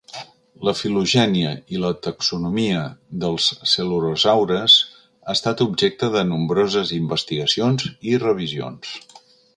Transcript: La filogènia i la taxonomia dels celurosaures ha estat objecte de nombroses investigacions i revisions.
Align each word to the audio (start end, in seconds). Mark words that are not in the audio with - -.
La 0.67 0.71
filogènia 0.77 1.51
i 1.75 1.81
la 1.83 1.91
taxonomia 2.07 2.79
dels 3.25 3.51
celurosaures 3.73 4.79
ha 4.97 5.37
estat 5.37 5.63
objecte 5.69 6.13
de 6.17 6.25
nombroses 6.33 6.95
investigacions 7.01 7.89
i 8.15 8.21
revisions. 8.29 8.97